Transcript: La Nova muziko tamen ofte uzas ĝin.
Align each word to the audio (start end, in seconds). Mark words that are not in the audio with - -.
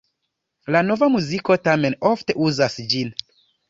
La 0.75 0.81
Nova 0.87 1.11
muziko 1.17 1.59
tamen 1.69 2.01
ofte 2.15 2.41
uzas 2.51 2.83
ĝin. 2.93 3.19